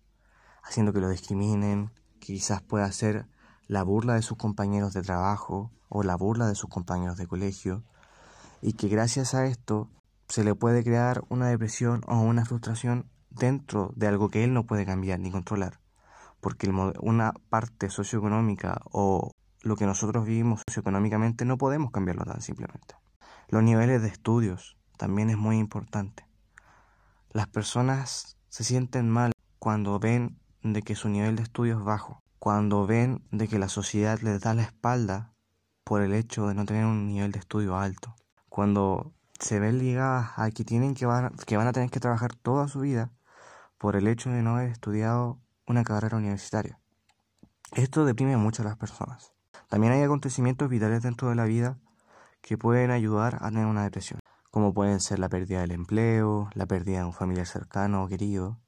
haciendo 0.63 0.93
que 0.93 1.01
lo 1.01 1.09
discriminen, 1.09 1.91
que 2.19 2.33
quizás 2.33 2.61
pueda 2.61 2.91
ser 2.91 3.27
la 3.67 3.83
burla 3.83 4.15
de 4.15 4.21
sus 4.21 4.37
compañeros 4.37 4.93
de 4.93 5.01
trabajo 5.01 5.71
o 5.89 6.03
la 6.03 6.15
burla 6.15 6.47
de 6.47 6.55
sus 6.55 6.69
compañeros 6.69 7.17
de 7.17 7.27
colegio, 7.27 7.83
y 8.61 8.73
que 8.73 8.87
gracias 8.87 9.33
a 9.33 9.45
esto 9.45 9.89
se 10.27 10.43
le 10.43 10.55
puede 10.55 10.83
crear 10.83 11.23
una 11.29 11.47
depresión 11.47 12.01
o 12.07 12.19
una 12.19 12.45
frustración 12.45 13.09
dentro 13.29 13.91
de 13.95 14.07
algo 14.07 14.29
que 14.29 14.43
él 14.43 14.53
no 14.53 14.65
puede 14.65 14.85
cambiar 14.85 15.19
ni 15.19 15.31
controlar, 15.31 15.79
porque 16.39 16.69
una 16.69 17.33
parte 17.49 17.89
socioeconómica 17.89 18.81
o 18.85 19.31
lo 19.61 19.75
que 19.75 19.85
nosotros 19.85 20.25
vivimos 20.25 20.61
socioeconómicamente 20.67 21.45
no 21.45 21.57
podemos 21.57 21.91
cambiarlo 21.91 22.25
tan 22.25 22.41
simplemente. 22.41 22.95
Los 23.49 23.63
niveles 23.63 24.01
de 24.01 24.07
estudios 24.07 24.77
también 24.97 25.29
es 25.29 25.37
muy 25.37 25.57
importante. 25.57 26.25
Las 27.31 27.47
personas 27.47 28.37
se 28.53 28.63
sienten 28.63 29.09
mal 29.09 29.31
cuando 29.57 29.97
ven 29.97 30.37
de 30.61 30.83
que 30.83 30.93
su 30.93 31.09
nivel 31.09 31.35
de 31.35 31.41
estudio 31.41 31.79
es 31.79 31.83
bajo, 31.83 32.21
cuando 32.37 32.85
ven 32.85 33.23
de 33.31 33.47
que 33.47 33.57
la 33.57 33.67
sociedad 33.67 34.19
les 34.19 34.41
da 34.41 34.53
la 34.53 34.61
espalda 34.61 35.33
por 35.83 36.03
el 36.03 36.13
hecho 36.13 36.47
de 36.47 36.53
no 36.53 36.63
tener 36.63 36.85
un 36.85 37.07
nivel 37.07 37.31
de 37.31 37.39
estudio 37.39 37.75
alto, 37.77 38.13
cuando 38.49 39.11
se 39.39 39.59
ven 39.59 39.79
ligadas 39.79 40.33
a 40.37 40.51
que 40.51 40.63
tienen 40.63 40.93
que 40.93 41.07
van, 41.07 41.35
que 41.47 41.57
van 41.57 41.65
a 41.65 41.71
tener 41.71 41.89
que 41.89 41.99
trabajar 41.99 42.35
toda 42.35 42.67
su 42.67 42.81
vida 42.81 43.11
por 43.79 43.95
el 43.95 44.07
hecho 44.07 44.29
de 44.29 44.43
no 44.43 44.57
haber 44.57 44.69
estudiado 44.69 45.39
una 45.65 45.83
carrera 45.83 46.17
universitaria. 46.17 46.79
Esto 47.71 48.05
deprime 48.05 48.37
mucho 48.37 48.61
a 48.61 48.65
las 48.65 48.77
personas. 48.77 49.33
También 49.67 49.93
hay 49.93 50.03
acontecimientos 50.03 50.69
vitales 50.69 51.01
dentro 51.01 51.27
de 51.29 51.35
la 51.35 51.45
vida 51.45 51.79
que 52.41 52.59
pueden 52.59 52.91
ayudar 52.91 53.39
a 53.41 53.49
tener 53.49 53.65
una 53.65 53.81
depresión, 53.81 54.19
como 54.53 54.71
pueden 54.71 54.99
ser 54.99 55.17
la 55.17 55.29
pérdida 55.29 55.61
del 55.61 55.71
empleo, 55.71 56.47
la 56.53 56.67
pérdida 56.67 56.99
de 56.99 57.05
un 57.05 57.13
familiar 57.13 57.47
cercano 57.47 58.03
o 58.03 58.07
querido, 58.07 58.59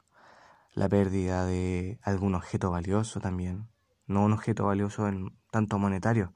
la 0.74 0.89
pérdida 0.89 1.46
de 1.46 2.00
algún 2.01 2.34
objeto 2.34 2.72
valioso 2.72 3.20
también, 3.20 3.70
no 4.08 4.24
un 4.24 4.34
objeto 4.34 4.65
valioso 4.65 5.08
en 5.08 5.38
tanto 5.51 5.77
monetario, 5.77 6.34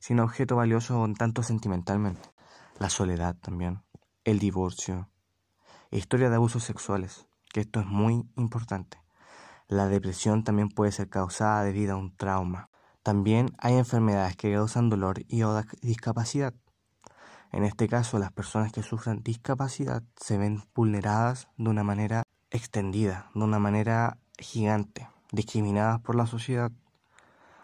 sino 0.00 0.22
objeto 0.22 0.54
valioso 0.54 1.02
en 1.06 1.14
tanto 1.14 1.42
sentimentalmente, 1.42 2.28
la 2.78 2.90
soledad 2.90 3.36
también, 3.36 3.82
el 4.24 4.38
divorcio, 4.38 5.08
historia 5.90 6.28
de 6.28 6.36
abusos 6.36 6.62
sexuales, 6.62 7.26
que 7.54 7.60
esto 7.60 7.80
es 7.80 7.86
muy 7.86 8.28
importante. 8.36 8.98
La 9.66 9.86
depresión 9.86 10.44
también 10.44 10.68
puede 10.68 10.92
ser 10.92 11.08
causada 11.08 11.64
debido 11.64 11.94
a 11.94 11.96
un 11.96 12.14
trauma. 12.14 12.68
También 13.02 13.48
hay 13.56 13.78
enfermedades 13.78 14.36
que 14.36 14.52
causan 14.52 14.90
dolor 14.90 15.22
y 15.26 15.42
o 15.42 15.58
discapacidad. 15.80 16.52
En 17.52 17.64
este 17.64 17.88
caso, 17.88 18.18
las 18.18 18.32
personas 18.32 18.72
que 18.72 18.82
sufren 18.82 19.22
discapacidad 19.22 20.02
se 20.16 20.38
ven 20.38 20.62
vulneradas 20.74 21.48
de 21.56 21.70
una 21.70 21.82
manera 21.82 22.22
extendida, 22.50 23.30
de 23.34 23.42
una 23.42 23.58
manera 23.58 24.18
gigante, 24.38 25.08
discriminadas 25.32 26.00
por 26.00 26.14
la 26.14 26.26
sociedad. 26.26 26.70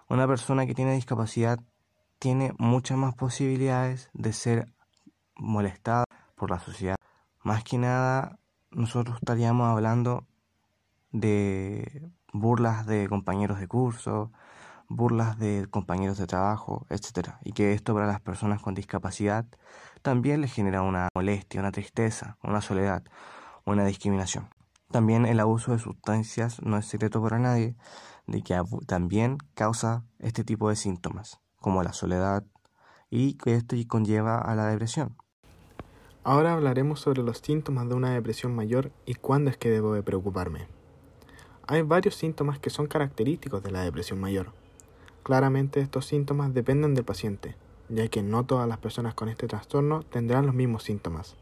Una 0.08 0.26
persona 0.26 0.66
que 0.66 0.74
tiene 0.74 0.94
discapacidad 0.94 1.60
tiene 2.18 2.52
muchas 2.58 2.98
más 2.98 3.14
posibilidades 3.14 4.10
de 4.12 4.32
ser 4.32 4.72
molestada 5.36 6.04
por 6.34 6.50
la 6.50 6.58
sociedad. 6.58 6.96
Más 7.42 7.62
que 7.62 7.78
nada 7.78 8.38
nosotros 8.70 9.18
estaríamos 9.18 9.68
hablando 9.68 10.26
de 11.12 12.10
burlas 12.32 12.86
de 12.86 13.08
compañeros 13.08 13.60
de 13.60 13.68
curso, 13.68 14.32
burlas 14.88 15.38
de 15.38 15.66
compañeros 15.70 16.18
de 16.18 16.26
trabajo, 16.26 16.86
etc. 16.90 17.30
Y 17.44 17.52
que 17.52 17.72
esto 17.72 17.94
para 17.94 18.06
las 18.06 18.20
personas 18.20 18.62
con 18.62 18.74
discapacidad 18.74 19.46
también 20.02 20.40
les 20.40 20.52
genera 20.52 20.82
una 20.82 21.08
molestia, 21.14 21.60
una 21.60 21.72
tristeza, 21.72 22.38
una 22.42 22.60
soledad, 22.60 23.02
una 23.64 23.84
discriminación. 23.84 24.48
También 24.90 25.26
el 25.26 25.40
abuso 25.40 25.72
de 25.72 25.78
sustancias 25.78 26.62
no 26.62 26.78
es 26.78 26.86
secreto 26.86 27.20
para 27.22 27.38
nadie, 27.38 27.74
de 28.26 28.42
que 28.42 28.60
también 28.86 29.38
causa 29.54 30.04
este 30.18 30.44
tipo 30.44 30.68
de 30.68 30.76
síntomas, 30.76 31.40
como 31.60 31.82
la 31.82 31.92
soledad, 31.92 32.44
y 33.10 33.34
que 33.34 33.54
esto 33.54 33.76
conlleva 33.88 34.38
a 34.38 34.54
la 34.54 34.66
depresión. 34.66 35.16
Ahora 36.22 36.54
hablaremos 36.54 37.00
sobre 37.00 37.22
los 37.22 37.38
síntomas 37.38 37.88
de 37.88 37.94
una 37.94 38.12
depresión 38.12 38.54
mayor 38.54 38.90
y 39.04 39.14
cuándo 39.14 39.50
es 39.50 39.56
que 39.56 39.70
debo 39.70 39.94
de 39.94 40.02
preocuparme. 40.02 40.66
Hay 41.68 41.82
varios 41.82 42.16
síntomas 42.16 42.58
que 42.58 42.70
son 42.70 42.86
característicos 42.86 43.62
de 43.62 43.70
la 43.70 43.82
depresión 43.82 44.20
mayor. 44.20 44.52
Claramente 45.26 45.80
estos 45.80 46.06
síntomas 46.06 46.54
dependen 46.54 46.94
del 46.94 47.04
paciente, 47.04 47.56
ya 47.88 48.06
que 48.06 48.22
no 48.22 48.46
todas 48.46 48.68
las 48.68 48.78
personas 48.78 49.14
con 49.14 49.28
este 49.28 49.48
trastorno 49.48 50.04
tendrán 50.04 50.46
los 50.46 50.54
mismos 50.54 50.84
síntomas, 50.84 51.34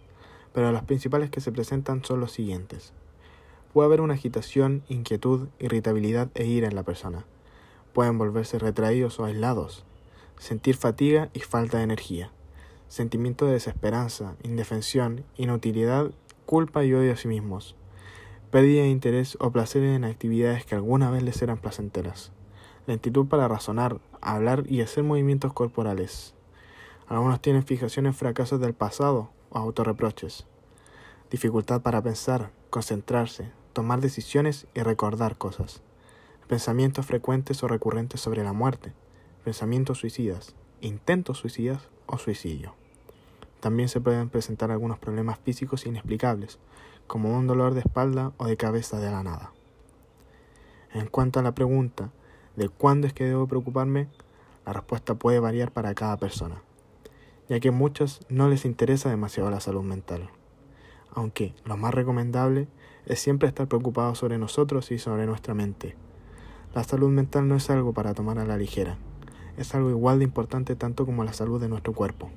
pero 0.55 0.73
los 0.73 0.85
principales 0.85 1.29
que 1.29 1.43
se 1.43 1.53
presentan 1.53 2.03
son 2.03 2.19
los 2.19 2.33
siguientes. 2.33 2.95
Puede 3.75 3.85
haber 3.85 4.00
una 4.00 4.14
agitación, 4.14 4.85
inquietud, 4.88 5.49
irritabilidad 5.59 6.31
e 6.35 6.47
ira 6.47 6.67
en 6.67 6.76
la 6.76 6.83
persona. 6.83 7.26
Pueden 7.93 8.17
volverse 8.17 8.59
retraídos 8.59 9.21
o 9.21 9.26
aislados, 9.26 9.85
sentir 10.38 10.76
fatiga 10.76 11.29
y 11.35 11.41
falta 11.41 11.76
de 11.76 11.85
energía 11.85 12.31
sentimiento 12.88 13.45
de 13.45 13.53
desesperanza, 13.53 14.37
indefensión, 14.45 15.25
inutilidad, 15.37 16.12
culpa 16.47 16.85
y 16.85 16.95
odio 16.95 17.12
a 17.12 17.17
sí 17.17 17.29
mismos, 17.29 17.75
pérdida 18.50 18.85
de 18.85 18.88
interés 18.88 19.37
o 19.41 19.50
placer 19.50 19.83
en 19.83 20.05
actividades 20.05 20.64
que 20.64 20.75
alguna 20.75 21.11
vez 21.11 21.23
les 21.23 21.43
eran 21.43 21.59
placenteras, 21.59 22.33
lentitud 22.87 23.26
para 23.26 23.49
razonar, 23.49 23.99
hablar 24.21 24.64
y 24.69 24.81
hacer 24.81 25.05
movimientos 25.05 25.53
corporales. 25.53 26.35
Algunos 27.07 27.41
tienen 27.41 27.64
fijaciones 27.64 28.17
fracasos 28.17 28.61
del 28.61 28.75
pasado 28.75 29.31
o 29.50 29.59
autorreproches, 29.59 30.47
dificultad 31.31 31.83
para 31.83 32.03
pensar, 32.03 32.50
concentrarse, 32.71 33.50
tomar 33.73 34.00
decisiones 34.00 34.67
y 34.75 34.81
recordar 34.81 35.37
cosas, 35.37 35.83
pensamientos 36.49 37.07
frecuentes 37.07 37.62
o 37.62 37.69
recurrentes 37.69 38.21
sobre 38.21 38.45
la 38.45 38.53
muerte, 38.53 38.93
pensamientos 39.45 39.99
suicidas, 39.99 40.55
intentos 40.81 41.38
suicidas 41.38 41.88
o 42.07 42.19
suicidio. 42.19 42.75
También 43.61 43.88
se 43.88 44.00
pueden 44.00 44.29
presentar 44.29 44.71
algunos 44.71 44.99
problemas 44.99 45.38
físicos 45.38 45.87
inexplicables, 45.87 46.59
como 47.07 47.37
un 47.37 47.47
dolor 47.47 47.75
de 47.75 47.81
espalda 47.81 48.33
o 48.37 48.47
de 48.47 48.57
cabeza 48.57 48.99
de 48.99 49.11
la 49.11 49.23
nada. 49.23 49.53
En 50.93 51.07
cuanto 51.07 51.41
a 51.41 51.43
la 51.43 51.55
pregunta 51.55 52.11
de 52.56 52.68
cuándo 52.68 53.06
es 53.06 53.12
que 53.12 53.25
debo 53.25 53.46
preocuparme, 53.46 54.08
la 54.66 54.73
respuesta 54.73 55.14
puede 55.14 55.40
variar 55.40 55.73
para 55.73 55.94
cada 55.94 56.16
persona, 56.16 56.62
ya 57.49 57.61
que 57.61 57.68
a 57.68 57.73
muchos 57.73 58.20
no 58.28 58.49
les 58.49 58.64
interesa 58.64 59.11
demasiado 59.11 59.50
la 59.50 59.61
salud 59.61 59.82
mental. 59.82 60.30
Aunque 61.11 61.54
lo 61.64 61.76
más 61.76 61.94
recomendable 61.94 62.68
es 63.06 63.20
siempre 63.20 63.49
estar 63.49 63.68
preocupado 63.68 64.14
sobre 64.14 64.38
nosotros 64.38 64.90
y 64.90 64.99
sobre 64.99 65.26
nuestra 65.26 65.54
mente. 65.54 65.96
La 66.75 66.82
salud 66.82 67.11
mental 67.11 67.46
no 67.46 67.56
es 67.56 67.70
algo 67.70 67.92
para 67.92 68.14
tomar 68.14 68.38
a 68.38 68.46
la 68.46 68.56
ligera, 68.56 68.99
es 69.56 69.75
algo 69.75 69.90
igual 69.90 70.18
de 70.18 70.25
importante 70.25 70.75
tanto 70.75 71.06
como 71.06 71.25
la 71.25 71.32
salud 71.32 71.61
de 71.61 71.68
nuestro 71.68 71.92
cuerpo. 71.92 72.30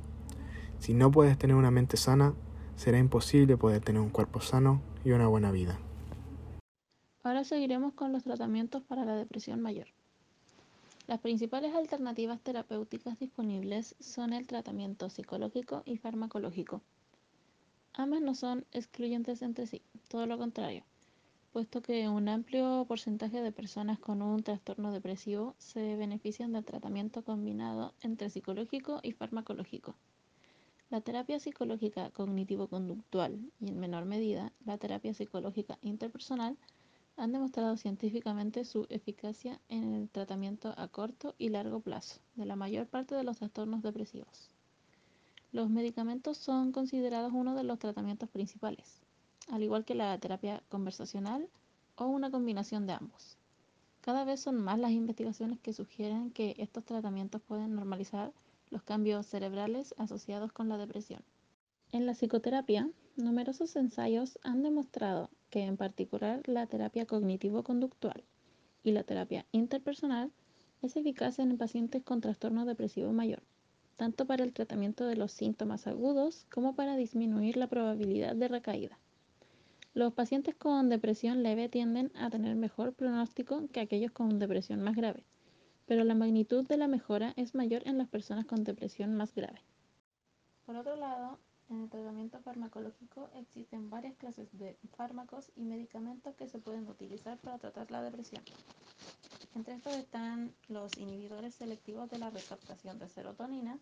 Si 0.79 0.93
no 0.93 1.09
puedes 1.12 1.38
tener 1.38 1.55
una 1.55 1.71
mente 1.71 1.97
sana, 1.97 2.33
será 2.75 3.00
imposible 3.00 3.57
poder 3.57 3.81
tener 3.81 4.01
un 4.01 4.09
cuerpo 4.09 4.41
sano 4.41 4.81
y 5.03 5.12
una 5.12 5.27
buena 5.27 5.51
vida. 5.51 5.79
Ahora 7.24 7.43
seguiremos 7.43 7.93
con 7.93 8.13
los 8.13 8.24
tratamientos 8.24 8.83
para 8.83 9.03
la 9.03 9.15
depresión 9.15 9.62
mayor. 9.62 9.88
Las 11.08 11.20
principales 11.20 11.74
alternativas 11.74 12.42
terapéuticas 12.42 13.18
disponibles 13.18 13.96
son 14.00 14.34
el 14.34 14.46
tratamiento 14.46 15.10
psicológico 15.10 15.82
y 15.86 15.98
farmacológico. 15.98 16.82
Ambas 17.94 18.22
no 18.22 18.36
son 18.36 18.66
excluyentes 18.72 19.42
entre 19.42 19.66
sí, 19.66 19.82
todo 20.10 20.28
lo 20.28 20.38
contrario 20.38 20.84
puesto 21.58 21.82
que 21.82 22.08
un 22.08 22.30
amplio 22.30 22.86
porcentaje 22.88 23.42
de 23.42 23.52
personas 23.52 23.98
con 23.98 24.22
un 24.22 24.44
trastorno 24.44 24.92
depresivo 24.92 25.56
se 25.58 25.96
benefician 25.96 26.54
del 26.54 26.64
tratamiento 26.64 27.24
combinado 27.24 27.96
entre 28.02 28.30
psicológico 28.30 29.00
y 29.02 29.14
farmacológico. 29.14 29.96
La 30.92 31.02
terapia 31.02 31.40
psicológica 31.40 32.12
cognitivo-conductual 32.12 33.40
y 33.60 33.70
en 33.70 33.80
menor 33.80 34.06
medida 34.06 34.54
la 34.68 34.78
terapia 34.78 35.16
psicológica 35.16 35.80
interpersonal 35.82 36.58
han 37.17 37.31
demostrado 37.31 37.75
científicamente 37.77 38.63
su 38.63 38.86
eficacia 38.89 39.59
en 39.69 39.93
el 39.93 40.07
tratamiento 40.07 40.74
a 40.77 40.88
corto 40.88 41.33
y 41.39 41.50
largo 41.50 41.79
plazo 41.79 42.21
de 42.36 42.45
la 42.45 42.55
mayor 42.55 42.86
parte 42.86 43.15
de 43.15 43.24
los 43.24 43.38
trastornos 43.38 43.81
depresivos. 43.81 44.51
Los 45.51 45.69
medicamentos 45.69 46.38
son 46.38 46.71
considerados 46.71 47.33
uno 47.33 47.55
de 47.55 47.63
los 47.63 47.79
tratamientos 47.79 48.29
principales, 48.29 49.01
al 49.50 49.63
igual 49.63 49.83
que 49.83 49.95
la 49.95 50.17
terapia 50.19 50.62
conversacional 50.69 51.50
o 51.95 52.05
una 52.05 52.29
combinación 52.29 52.86
de 52.86 52.93
ambos. 52.93 53.38
Cada 54.01 54.24
vez 54.24 54.39
son 54.39 54.62
más 54.62 54.77
las 54.77 54.91
investigaciones 54.91 55.59
que 55.59 55.74
sugieren 55.74 56.29
que 56.31 56.55
estos 56.59 56.86
tratamientos 56.86 57.41
pueden 57.41 57.74
normalizar 57.74 58.31
los 58.69 58.83
cambios 58.83 59.25
cerebrales 59.25 59.95
asociados 59.97 60.51
con 60.51 60.69
la 60.69 60.77
depresión. 60.77 61.24
En 61.91 62.05
la 62.05 62.13
psicoterapia, 62.13 62.89
numerosos 63.15 63.75
ensayos 63.75 64.38
han 64.43 64.62
demostrado 64.62 65.29
que 65.50 65.63
en 65.63 65.77
particular 65.77 66.42
la 66.48 66.68
terapia 66.68 67.06
cognitivo-conductual 67.06 68.24
y 68.84 68.92
la 68.92 69.04
terapia 69.04 69.46
interpersonal 69.51 70.32
es 70.82 70.96
eficaz 70.96 71.39
en 71.39 71.58
pacientes 71.58 72.04
con 72.04 72.22
trastorno 72.22 72.66
depresivo 72.66 73.12
mayor, 73.12 73.42
tanto 73.96 74.25
para 74.25 74.44
el 74.44 74.54
tratamiento 74.54 75.06
de 75.06 75.16
los 75.16 75.32
síntomas 75.32 75.88
agudos 75.88 76.46
como 76.51 76.75
para 76.75 76.96
disminuir 76.96 77.58
la 77.58 77.68
probabilidad 77.68 78.36
de 78.36 78.48
recaída. 78.48 79.00
Los 79.94 80.13
pacientes 80.13 80.56
con 80.56 80.89
depresión 80.89 81.42
leve 81.42 81.70
tienden 81.70 82.12
a 82.16 82.30
tener 82.30 82.56
mejor 82.56 82.94
pronóstico 82.94 83.68
que 83.74 83.80
aquellos 83.80 84.12
con 84.12 84.38
depresión 84.38 84.82
más 84.84 84.96
grave, 84.96 85.24
pero 85.88 86.04
la 86.04 86.13
magnitud 86.13 86.68
de 86.68 86.77
la 86.77 86.88
mejora 86.88 87.34
es 87.36 87.56
mayor 87.56 87.82
en 87.88 87.98
las 87.98 88.08
personas 88.08 88.46
con 88.46 88.63
depresión 88.63 89.16
más 89.16 89.34
grave. 89.34 89.62
Por 90.68 90.75
otro 90.75 90.96
lado, 90.96 91.39
En 91.69 91.81
el 91.81 91.89
tratamiento 91.89 92.39
farmacológico 92.39 93.29
existen 93.36 93.89
varias 93.89 94.15
clases 94.15 94.47
de 94.57 94.77
fármacos 94.95 95.51
y 95.55 95.63
medicamentos 95.63 96.33
que 96.36 96.47
se 96.47 96.59
pueden 96.59 96.88
utilizar 96.88 97.38
para 97.39 97.57
tratar 97.57 97.91
la 97.91 98.01
depresión. 98.01 98.41
Entre 99.53 99.74
estos 99.74 99.93
están 99.95 100.53
los 100.69 100.95
inhibidores 100.97 101.55
selectivos 101.55 102.09
de 102.09 102.19
la 102.19 102.29
recaptación 102.29 103.00
de 103.00 103.09
serotonina, 103.09 103.79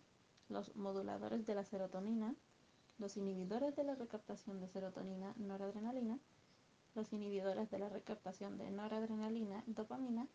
los 0.48 0.74
moduladores 0.74 1.46
de 1.46 1.54
la 1.54 1.64
serotonina, 1.64 2.34
los 2.98 3.16
inhibidores 3.16 3.76
de 3.76 3.84
la 3.84 3.94
recaptación 3.94 4.58
de 4.58 4.68
serotonina 4.68 5.34
noradrenalina, 5.36 6.18
los 6.94 7.12
inhibidores 7.12 7.70
de 7.70 7.78
la 7.78 7.88
recaptación 7.88 8.58
de 8.58 8.70
noradrenalina 8.70 9.62
dopamina, 9.66 10.26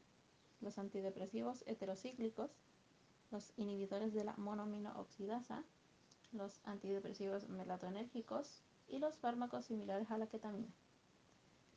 los 0.62 0.78
antidepresivos 0.78 1.64
heterocíclicos, 1.68 2.52
los 3.32 3.52
inhibidores 3.58 4.14
de 4.14 4.24
la 4.24 4.36
monoamino 4.38 4.94
oxidasa, 5.00 5.64
los 6.34 6.60
antidepresivos 6.66 7.50
melatonérgicos 7.50 8.64
y 8.88 9.00
los 9.00 9.18
fármacos 9.18 9.66
similares 9.66 10.12
a 10.12 10.18
la 10.18 10.28
ketamina. 10.28 10.72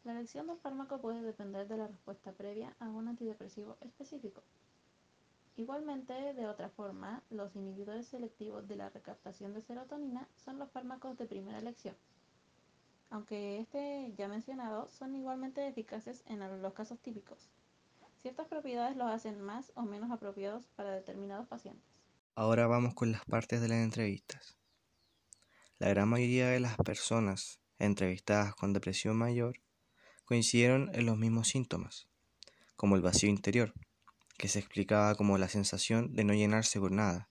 La 0.05 0.13
elección 0.13 0.47
del 0.47 0.59
fármaco 0.59 1.01
puede 1.01 1.23
depender 1.23 1.67
de 1.67 1.79
la 1.79 1.87
respuesta 1.87 2.33
previa 2.33 2.77
a 2.79 2.89
un 2.89 3.09
antidepresivo 3.09 3.79
específico. 3.81 4.43
Igualmente, 5.57 6.13
de 6.35 6.47
otra 6.47 6.69
forma, 6.69 7.23
los 7.31 7.55
inhibidores 7.55 8.09
selectivos 8.09 8.67
de 8.67 8.77
la 8.77 8.91
recaptación 8.91 9.55
de 9.55 9.61
serotonina 9.61 10.29
son 10.37 10.59
los 10.59 10.71
fármacos 10.71 11.17
de 11.17 11.27
primera 11.27 11.59
elección. 11.59 11.97
Aunque 13.11 13.61
este 13.61 14.13
ya 14.17 14.29
mencionado 14.29 14.89
son 14.91 15.15
igualmente 15.15 15.67
eficaces 15.69 16.25
en 16.27 16.41
los 16.61 16.75
casos 16.75 16.99
típicos. 16.99 17.49
Ciertas 18.17 18.49
propiedades 18.49 18.97
los 18.97 19.09
hacen 19.09 19.41
más 19.41 19.71
o 19.77 19.83
menos 19.83 20.11
apropiados 20.11 20.67
para 20.77 20.91
determinados 20.91 21.47
pacientes. 21.47 21.94
Ahora 22.37 22.67
vamos 22.67 22.95
con 22.95 23.13
las 23.13 23.25
partes 23.25 23.61
de 23.61 23.69
las 23.69 23.79
entrevistas. 23.79 24.57
La 25.79 25.89
gran 25.89 26.09
mayoría 26.09 26.49
de 26.49 26.59
las 26.59 26.77
personas 26.79 27.61
entrevistadas 27.79 28.57
con 28.57 28.73
depresión 28.73 29.17
mayor 29.17 29.61
coincidieron 30.25 30.91
en 30.95 31.07
los 31.07 31.17
mismos 31.17 31.47
síntomas, 31.47 32.09
como 32.75 32.97
el 32.97 33.03
vacío 33.03 33.29
interior, 33.31 33.73
que 34.37 34.49
se 34.49 34.59
explicaba 34.59 35.15
como 35.15 35.39
la 35.39 35.49
sensación 35.49 36.13
de 36.17 36.25
no 36.25 36.35
llenarse 36.35 36.81
con 36.81 36.97
nada. 36.97 37.31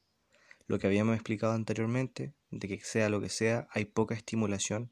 Lo 0.68 0.80
que 0.80 0.88
habíamos 0.88 1.16
explicado 1.16 1.52
anteriormente, 1.52 2.34
de 2.50 2.68
que 2.70 2.80
sea 2.80 3.10
lo 3.10 3.20
que 3.20 3.28
sea, 3.28 3.68
hay 3.72 3.84
poca 3.84 4.16
estimulación 4.16 4.90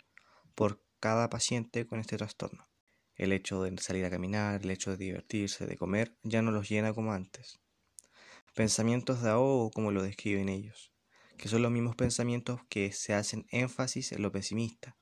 por 0.56 0.84
cada 1.00 1.30
paciente 1.30 1.88
con 1.88 2.01
este 2.01 2.18
trastorno. 2.18 2.68
El 3.15 3.32
hecho 3.32 3.63
de 3.63 3.77
salir 3.77 4.03
a 4.03 4.10
caminar, 4.10 4.62
el 4.62 4.72
hecho 4.72 4.91
de 4.91 4.98
divertirse, 4.98 5.68
de 5.68 5.77
comer, 5.77 6.18
ya 6.22 6.41
no 6.41 6.51
los 6.51 6.68
llena 6.68 6.94
como 6.94 7.13
antes 7.13 7.62
pensamientos 8.54 9.22
de 9.22 9.30
ahogo 9.30 9.72
como 9.72 9.92
lo 9.92 10.04
describen 10.04 10.50
ellos, 10.50 10.92
que 11.38 11.48
son 11.48 11.62
los 11.62 11.72
mismos 11.72 11.96
pensamientos 11.96 12.62
que 12.70 12.92
se 12.92 13.14
hacen 13.14 13.46
énfasis 13.52 14.12
en 14.12 14.22
lo 14.22 14.32
pesimista, 14.32 14.98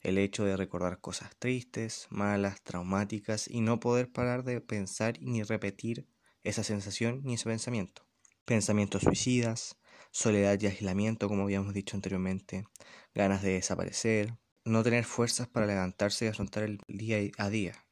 el 0.00 0.18
hecho 0.18 0.44
de 0.44 0.56
recordar 0.56 1.00
cosas 1.00 1.36
tristes, 1.38 2.06
malas, 2.10 2.62
traumáticas 2.62 3.48
y 3.48 3.60
no 3.60 3.80
poder 3.80 4.12
parar 4.12 4.44
de 4.44 4.60
pensar 4.60 5.18
ni 5.20 5.42
repetir 5.42 6.06
esa 6.42 6.62
sensación 6.62 7.22
ni 7.24 7.34
ese 7.34 7.44
pensamiento. 7.44 8.06
Pensamientos 8.44 9.02
suicidas, 9.02 9.78
soledad 10.10 10.60
y 10.60 10.66
aislamiento, 10.66 11.28
como 11.28 11.44
habíamos 11.44 11.72
dicho 11.72 11.96
anteriormente, 11.96 12.66
ganas 13.14 13.42
de 13.42 13.54
desaparecer, 13.54 14.36
no 14.64 14.82
tener 14.82 15.04
fuerzas 15.04 15.48
para 15.48 15.66
levantarse 15.66 16.26
y 16.26 16.28
afrontar 16.28 16.62
el 16.64 16.78
día 16.86 17.18
a 17.38 17.48
día. 17.48 17.84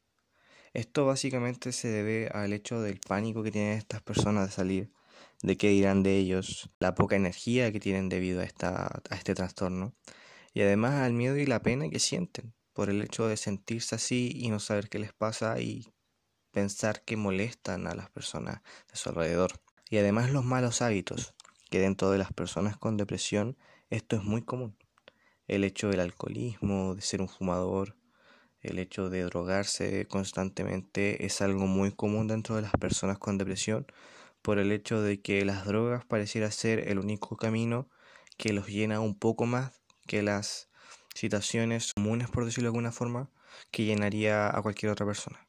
Esto 0.74 1.06
básicamente 1.06 1.72
se 1.72 1.88
debe 1.88 2.28
al 2.28 2.52
hecho 2.52 2.80
del 2.80 2.98
pánico 2.98 3.42
que 3.42 3.50
tienen 3.50 3.76
estas 3.76 4.02
personas 4.02 4.46
de 4.48 4.52
salir, 4.52 4.92
de 5.42 5.56
qué 5.56 5.68
dirán 5.68 6.02
de 6.02 6.16
ellos, 6.16 6.70
la 6.78 6.94
poca 6.94 7.16
energía 7.16 7.70
que 7.72 7.80
tienen 7.80 8.08
debido 8.08 8.40
a, 8.40 8.44
esta, 8.44 9.02
a 9.10 9.14
este 9.14 9.34
trastorno, 9.34 9.94
y 10.54 10.62
además 10.62 10.94
al 10.94 11.12
miedo 11.12 11.36
y 11.36 11.46
la 11.46 11.62
pena 11.62 11.88
que 11.90 11.98
sienten 11.98 12.54
por 12.72 12.88
el 12.88 13.02
hecho 13.02 13.26
de 13.26 13.36
sentirse 13.36 13.96
así 13.96 14.32
y 14.34 14.48
no 14.48 14.60
saber 14.60 14.88
qué 14.88 14.98
les 14.98 15.12
pasa 15.12 15.60
y 15.60 15.92
pensar 16.52 17.02
que 17.02 17.16
molestan 17.16 17.86
a 17.86 17.94
las 17.94 18.10
personas 18.10 18.62
de 18.90 18.96
su 18.96 19.10
alrededor. 19.10 19.52
Y 19.90 19.98
además 19.98 20.30
los 20.30 20.44
malos 20.44 20.80
hábitos, 20.80 21.34
que 21.70 21.80
dentro 21.80 22.10
de 22.10 22.18
las 22.18 22.32
personas 22.32 22.76
con 22.76 22.96
depresión 22.96 23.58
esto 23.90 24.16
es 24.16 24.24
muy 24.24 24.42
común. 24.42 24.76
El 25.48 25.64
hecho 25.64 25.88
del 25.90 26.00
alcoholismo, 26.00 26.94
de 26.94 27.02
ser 27.02 27.20
un 27.20 27.28
fumador, 27.28 27.96
el 28.62 28.78
hecho 28.78 29.10
de 29.10 29.22
drogarse 29.24 30.06
constantemente 30.06 31.26
es 31.26 31.42
algo 31.42 31.66
muy 31.66 31.92
común 31.92 32.28
dentro 32.28 32.56
de 32.56 32.62
las 32.62 32.72
personas 32.72 33.18
con 33.18 33.38
depresión 33.38 33.86
por 34.40 34.58
el 34.58 34.72
hecho 34.72 35.00
de 35.02 35.20
que 35.20 35.44
las 35.44 35.64
drogas 35.64 36.04
pareciera 36.04 36.50
ser 36.50 36.88
el 36.88 36.98
único 36.98 37.36
camino 37.36 37.88
que 38.36 38.52
los 38.52 38.68
llena 38.68 39.00
un 39.00 39.18
poco 39.18 39.46
más 39.46 39.80
que 40.06 40.22
las 40.22 40.68
situaciones 41.14 41.92
comunes, 41.94 42.30
por 42.30 42.44
decirlo 42.44 42.66
de 42.66 42.74
alguna 42.74 42.92
forma, 42.92 43.30
que 43.70 43.84
llenaría 43.84 44.48
a 44.48 44.62
cualquier 44.62 44.90
otra 44.92 45.06
persona. 45.06 45.46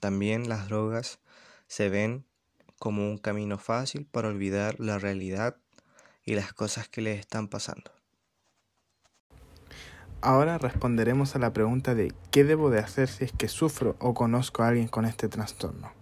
También 0.00 0.48
las 0.48 0.68
drogas 0.68 1.20
se 1.66 1.88
ven 1.88 2.26
como 2.78 3.08
un 3.08 3.18
camino 3.18 3.58
fácil 3.58 4.06
para 4.06 4.28
olvidar 4.28 4.78
la 4.78 4.98
realidad 4.98 5.56
y 6.24 6.34
las 6.34 6.52
cosas 6.52 6.88
que 6.88 7.00
les 7.02 7.20
están 7.20 7.48
pasando. 7.48 8.03
Ahora 10.26 10.56
responderemos 10.56 11.36
a 11.36 11.38
la 11.38 11.52
pregunta 11.52 11.94
de 11.94 12.14
¿qué 12.30 12.44
debo 12.44 12.70
de 12.70 12.78
hacer 12.78 13.08
si 13.08 13.24
es 13.24 13.32
que 13.32 13.46
sufro 13.46 13.94
o 13.98 14.14
conozco 14.14 14.62
a 14.62 14.68
alguien 14.68 14.88
con 14.88 15.04
este 15.04 15.28
trastorno? 15.28 15.92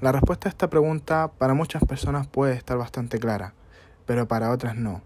La 0.00 0.10
respuesta 0.10 0.48
a 0.48 0.52
esta 0.52 0.70
pregunta 0.70 1.30
para 1.36 1.52
muchas 1.52 1.84
personas 1.84 2.26
puede 2.26 2.54
estar 2.54 2.78
bastante 2.78 3.18
clara, 3.18 3.52
pero 4.06 4.26
para 4.26 4.50
otras 4.50 4.74
no, 4.76 5.02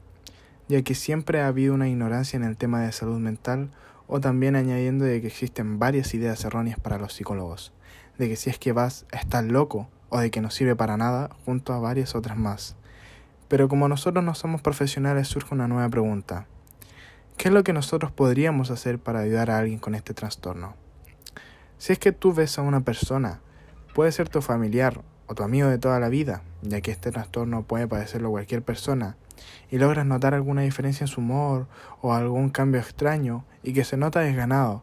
ya 0.69 0.81
que 0.83 0.95
siempre 0.95 1.41
ha 1.41 1.49
habido 1.49 1.75
una 1.75 1.89
ignorancia 1.89 2.37
en 2.37 2.45
el 2.45 2.57
tema 2.57 2.83
de 2.83 2.93
salud 2.93 3.19
mental 3.19 3.73
o 4.07 4.21
también 4.21 4.55
añadiendo 4.55 5.05
de 5.05 5.21
que 5.21 5.27
existen 5.27 5.81
varias 5.81 6.15
ideas 6.15 6.45
erróneas 6.45 6.79
para 6.79 6.99
los 6.99 7.15
psicólogos, 7.15 7.73
de 8.17 8.29
que 8.29 8.37
si 8.37 8.49
es 8.49 8.61
que 8.61 8.71
vas 8.71 9.07
estás 9.11 9.45
loco 9.45 9.89
o 10.09 10.21
de 10.21 10.31
que 10.31 10.41
no 10.41 10.51
sirve 10.51 10.77
para 10.77 10.97
nada, 10.97 11.31
junto 11.45 11.73
a 11.73 11.81
varias 11.81 12.15
otras 12.15 12.39
más. 12.39 12.77
Pero 13.49 13.67
como 13.67 13.89
nosotros 13.89 14.25
no 14.25 14.37
somos 14.37 14.63
profesionales 14.63 15.27
surge 15.27 15.53
una 15.53 15.67
nueva 15.67 15.89
pregunta. 15.89 16.47
¿Qué 17.41 17.49
es 17.49 17.55
lo 17.55 17.65
que 17.65 17.73
nosotros 17.73 18.13
podríamos 18.13 18.71
hacer 18.71 18.99
para 18.99 19.21
ayudar 19.21 19.51
a 19.51 19.57
alguien 19.57 19.79
con 19.79 19.95
este 19.95 20.13
trastorno? 20.13 20.75
Si 21.79 21.91
es 21.91 21.99
que 21.99 22.13
tú 22.13 22.35
ves 22.35 22.59
a 22.59 22.63
una 22.63 22.83
persona, 22.83 23.41
puede 23.95 24.13
ser 24.13 24.29
tu 24.29 24.43
familiar 24.43 25.01
o 25.27 25.35
tu 25.35 25.43
amigo 25.43 25.67
de 25.67 25.79
toda 25.79 25.99
la 26.01 26.11
vida, 26.11 26.43
ya 26.61 26.83
que 26.83 26.91
este 26.91 27.11
trastorno 27.11 27.63
puede 27.63 27.89
padecerlo 27.89 28.29
cualquier 28.29 28.61
persona, 28.61 29.17
y 29.71 29.79
logras 29.79 30.05
notar 30.05 30.35
alguna 30.35 30.61
diferencia 30.61 31.05
en 31.05 31.09
su 31.09 31.23
humor 31.23 31.67
o 32.03 32.13
algún 32.13 32.51
cambio 32.51 32.79
extraño 32.79 33.47
y 33.63 33.73
que 33.73 33.85
se 33.85 33.97
nota 33.97 34.21
desganado 34.21 34.83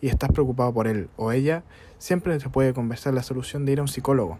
y 0.00 0.06
estás 0.06 0.30
preocupado 0.30 0.72
por 0.72 0.86
él 0.86 1.08
o 1.16 1.32
ella, 1.32 1.64
siempre 1.98 2.38
se 2.38 2.48
puede 2.48 2.72
conversar 2.72 3.14
la 3.14 3.24
solución 3.24 3.64
de 3.64 3.72
ir 3.72 3.78
a 3.80 3.82
un 3.82 3.88
psicólogo, 3.88 4.38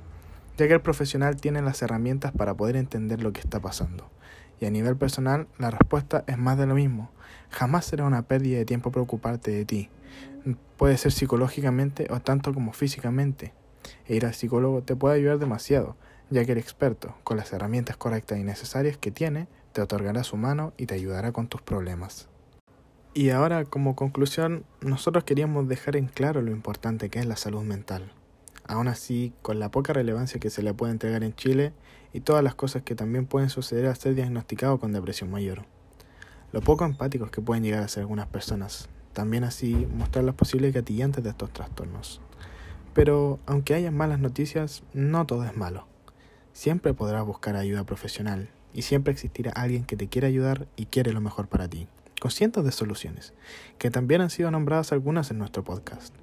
ya 0.57 0.68
que 0.68 0.74
el 0.74 0.83
profesional 0.83 1.35
tiene 1.35 1.62
las 1.62 1.83
herramientas 1.83 2.31
para 2.31 2.55
poder 2.55 2.76
entender 2.76 3.22
lo 3.22 3.33
que 3.33 3.40
está 3.40 3.59
pasando. 3.59 4.09
Y 4.61 4.66
a 4.66 4.71
nivel 4.71 4.97
personal, 4.97 5.47
la 5.59 5.71
respuesta 5.71 6.25
es 6.27 6.38
más 6.38 6.59
de 6.59 6.66
lo 6.66 6.75
mismo. 6.75 7.11
Jamás 7.51 7.85
será 7.85 8.05
una 8.05 8.23
pérdida 8.23 8.59
de 8.59 8.64
tiempo 8.64 8.90
preocuparte 8.90 9.51
de 9.51 9.64
ti. 9.64 9.90
Puede 10.77 10.97
ser 10.97 11.12
psicológicamente 11.12 12.07
o 12.11 12.21
tanto 12.21 12.53
como 12.55 12.73
físicamente. 12.73 13.53
Ir 14.09 14.27
al 14.27 14.35
psicólogo 14.35 14.83
te 14.83 14.97
puede 14.97 15.16
ayudar 15.16 15.38
demasiado, 15.38 15.97
ya 16.31 16.45
que 16.45 16.53
el 16.53 16.59
experto, 16.59 17.14
con 17.25 17.37
las 17.37 17.53
herramientas 17.53 17.97
correctas 17.97 18.38
y 18.38 18.45
necesarias 18.45 18.97
que 18.97 19.11
tiene, 19.11 19.49
te 19.73 19.83
otorgará 19.83 20.25
su 20.25 20.37
mano 20.37 20.73
y 20.77 20.87
te 20.87 20.95
ayudará 20.95 21.33
con 21.33 21.49
tus 21.49 21.62
problemas. 21.62 22.29
Y 23.14 23.31
ahora, 23.31 23.64
como 23.64 23.97
conclusión, 23.97 24.64
nosotros 24.81 25.25
queríamos 25.25 25.69
dejar 25.69 25.97
en 25.97 26.07
claro 26.07 26.42
lo 26.42 26.51
importante 26.51 27.09
que 27.09 27.19
es 27.19 27.27
la 27.27 27.37
salud 27.37 27.62
mental. 27.62 28.12
Aún 28.66 28.88
así, 28.88 29.33
con 29.42 29.59
la 29.59 29.71
poca 29.71 29.92
relevancia 29.92 30.40
que 30.40 30.51
se 30.51 30.62
le 30.62 30.75
puede 30.75 30.92
entregar 30.92 31.25
en 31.25 31.35
Chile 31.35 31.73
y 32.16 32.20
todas 32.20 32.42
las 32.42 32.55
cosas 32.55 32.83
que 32.83 32.94
también 32.94 33.26
pueden 33.26 33.50
suceder 33.50 33.85
al 33.85 33.96
ser 33.96 34.14
diagnosticado 34.14 34.81
con 34.81 34.90
depresión 34.90 35.31
mayor. 35.31 35.66
Lo 36.50 36.62
poco 36.62 36.87
empáticos 36.87 37.31
que 37.31 37.42
pueden 37.42 37.62
llegar 37.62 37.83
a 37.83 37.88
ser 37.88 38.00
algunas 38.00 38.26
personas. 38.26 38.88
También 39.12 39.44
así 39.44 39.87
mostrar 39.94 40.24
los 40.24 40.35
posibles 40.35 40.72
gatillantes 40.72 41.22
de 41.22 41.29
estos 41.29 41.52
trastornos. 41.52 42.22
Pero 42.94 43.38
aunque 43.44 43.74
haya 43.74 43.90
malas 43.90 44.18
noticias, 44.18 44.83
no 44.94 45.26
todo 45.26 45.44
es 45.44 45.55
malo. 45.59 45.87
Siempre 46.55 46.94
podrás 46.94 47.26
buscar 47.26 47.55
ayuda 47.55 47.85
profesional 47.85 48.48
y 48.72 48.81
siempre 48.81 49.12
existirá 49.12 49.52
alguien 49.52 49.85
que 49.85 49.98
te 49.98 50.09
quiere 50.09 50.26
ayudar 50.26 50.68
y 50.74 50.87
quiere 50.87 51.12
lo 51.12 51.20
mejor 51.20 51.48
para 51.48 51.68
ti, 51.68 51.87
con 52.18 52.31
cientos 52.31 52.64
de 52.64 52.72
soluciones, 52.72 53.35
que 53.76 53.90
también 53.90 54.22
han 54.22 54.31
sido 54.31 54.50
nombradas 54.50 54.90
algunas 54.90 55.31
en 55.31 55.37
nuestro 55.37 55.64
podcast. 55.64 56.14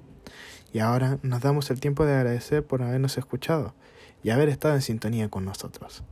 Y 0.72 0.80
ahora 0.80 1.20
nos 1.22 1.40
damos 1.40 1.70
el 1.70 1.78
tiempo 1.78 2.04
de 2.04 2.14
agradecer 2.14 2.66
por 2.66 2.82
habernos 2.82 3.16
escuchado 3.16 3.74
y 4.24 4.30
haber 4.30 4.48
estado 4.48 4.74
en 4.74 4.82
sintonía 4.82 5.28
con 5.28 5.44
nosotros. 5.44 6.02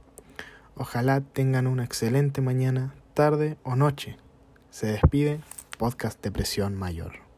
Ojalá 0.77 1.23
tengan 1.23 1.67
una 1.67 1.83
excelente 1.83 2.41
mañana, 2.41 2.95
tarde 3.15 3.57
o 3.65 3.75
noche. 3.75 4.17
Se 4.71 4.87
despide 4.87 5.41
Podcast 5.79 6.23
Depresión 6.23 6.77
Mayor. 6.77 7.32